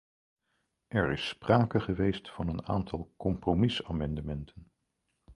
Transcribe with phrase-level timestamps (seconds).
[0.87, 4.71] Er is sprake geweest van een aantal compromisamendementen.